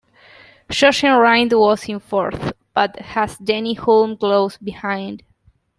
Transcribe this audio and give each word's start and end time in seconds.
Jochen 0.67 1.11
Rindt 1.15 1.53
was 1.59 1.87
in 1.87 1.99
fourth, 1.99 2.53
but 2.73 2.97
has 2.99 3.37
Denny 3.37 3.75
Hulme 3.75 4.17
close 4.17 4.57
behind. 4.57 5.21